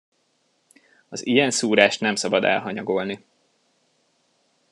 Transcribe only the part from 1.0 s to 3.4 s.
Az ilyen szúrást nem szabad elhanyagolni.